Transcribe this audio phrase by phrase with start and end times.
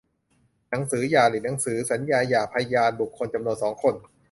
[0.69, 3.95] หนังสือหย่าหรือหนังสือสัญญาหย่า พยานบุคคลจำนวน สอง คน